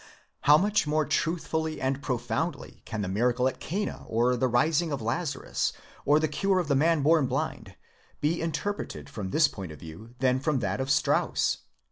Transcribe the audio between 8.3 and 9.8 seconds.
interpreted from this point of